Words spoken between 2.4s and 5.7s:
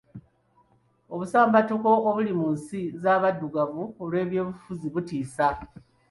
nsi z'abaddugavu olw'ebyobufuzi butiisa.